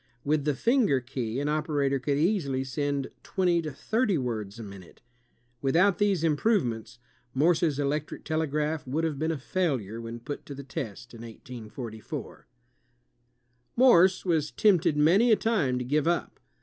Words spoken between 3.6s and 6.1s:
to thirty words a minute. Without